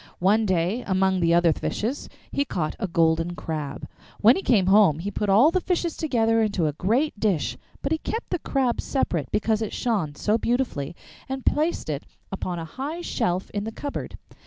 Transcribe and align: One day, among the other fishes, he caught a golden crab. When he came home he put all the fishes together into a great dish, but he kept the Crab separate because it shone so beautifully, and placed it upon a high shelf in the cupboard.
One 0.17 0.47
day, 0.47 0.83
among 0.87 1.19
the 1.19 1.35
other 1.35 1.53
fishes, 1.53 2.09
he 2.31 2.43
caught 2.43 2.75
a 2.79 2.87
golden 2.87 3.35
crab. 3.35 3.87
When 4.19 4.35
he 4.35 4.41
came 4.41 4.65
home 4.65 4.97
he 4.97 5.11
put 5.11 5.29
all 5.29 5.51
the 5.51 5.61
fishes 5.61 5.95
together 5.95 6.41
into 6.41 6.65
a 6.65 6.73
great 6.73 7.19
dish, 7.19 7.55
but 7.83 7.91
he 7.91 7.99
kept 7.99 8.31
the 8.31 8.39
Crab 8.39 8.81
separate 8.81 9.29
because 9.31 9.61
it 9.61 9.73
shone 9.73 10.15
so 10.15 10.39
beautifully, 10.39 10.95
and 11.29 11.45
placed 11.45 11.87
it 11.87 12.07
upon 12.31 12.57
a 12.57 12.65
high 12.65 13.01
shelf 13.01 13.51
in 13.51 13.63
the 13.63 13.71
cupboard. 13.71 14.17